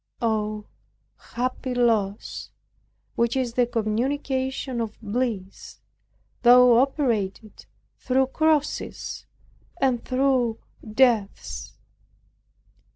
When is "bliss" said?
4.99-5.79